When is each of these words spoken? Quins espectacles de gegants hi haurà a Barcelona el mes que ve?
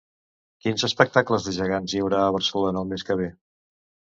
Quins 0.65 0.85
espectacles 0.87 1.45
de 1.49 1.53
gegants 1.57 1.93
hi 1.97 2.01
haurà 2.07 2.25
a 2.31 2.35
Barcelona 2.39 2.83
el 2.85 2.91
mes 2.95 3.07
que 3.11 3.19
ve? 3.21 3.29